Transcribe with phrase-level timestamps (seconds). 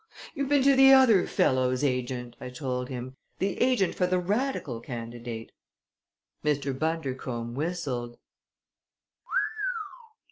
[0.33, 4.79] "You've been to the other fellow's agent," I told him; "the agent for the Radical
[4.79, 5.51] candidate."
[6.43, 6.73] Mr.
[6.73, 8.17] Bundercombe whistled.